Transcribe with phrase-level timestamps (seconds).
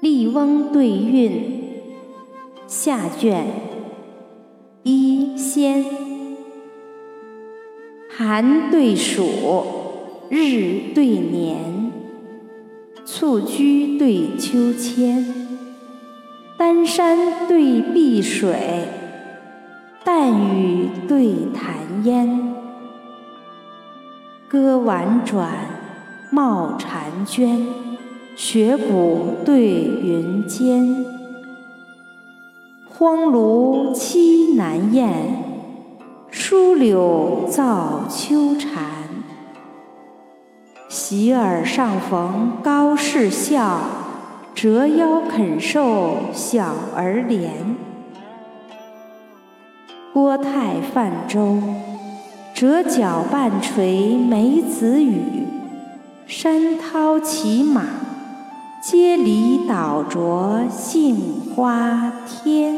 [0.00, 1.72] 笠翁对韵
[2.66, 3.46] 下卷。
[4.82, 5.84] 一仙，
[8.08, 9.24] 寒对暑，
[10.28, 11.90] 日对年，
[13.04, 15.26] 蹴鞠对秋千，
[16.56, 18.86] 丹山对碧水，
[20.04, 22.54] 淡雨对潭烟，
[24.46, 25.50] 歌婉转，
[26.30, 27.85] 冒婵娟。
[28.38, 31.06] 雪谷对云间，
[32.86, 35.08] 荒庐栖南雁，
[36.30, 38.84] 疏柳造秋蝉。
[40.86, 43.80] 喜耳尚逢高士笑，
[44.54, 47.48] 折腰肯受小儿怜。
[50.12, 51.58] 郭泰泛舟，
[52.52, 55.22] 折角半垂梅子雨。
[56.26, 57.84] 山涛骑马。
[58.88, 61.16] 接离倒着杏
[61.56, 62.75] 花天。